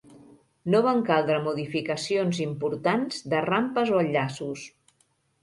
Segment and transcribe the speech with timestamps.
[0.75, 4.67] No van caldre modificacions importants de rampes o enllaços.